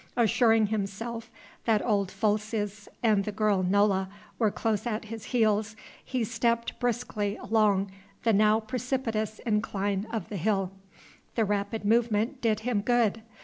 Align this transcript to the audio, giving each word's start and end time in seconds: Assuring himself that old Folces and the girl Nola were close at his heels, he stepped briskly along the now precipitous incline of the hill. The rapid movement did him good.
Assuring 0.17 0.65
himself 0.65 1.29
that 1.65 1.85
old 1.85 2.09
Folces 2.09 2.87
and 3.03 3.23
the 3.23 3.31
girl 3.31 3.61
Nola 3.61 4.09
were 4.39 4.49
close 4.49 4.87
at 4.87 5.05
his 5.05 5.25
heels, 5.25 5.75
he 6.03 6.23
stepped 6.23 6.79
briskly 6.79 7.37
along 7.37 7.91
the 8.23 8.33
now 8.33 8.59
precipitous 8.59 9.37
incline 9.45 10.07
of 10.11 10.29
the 10.29 10.37
hill. 10.37 10.71
The 11.35 11.45
rapid 11.45 11.85
movement 11.85 12.41
did 12.41 12.61
him 12.61 12.81
good. 12.81 13.21